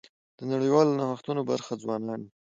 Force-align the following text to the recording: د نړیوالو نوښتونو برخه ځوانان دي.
د 0.37 0.39
نړیوالو 0.51 0.97
نوښتونو 0.99 1.41
برخه 1.51 1.73
ځوانان 1.83 2.19
دي. 2.25 2.31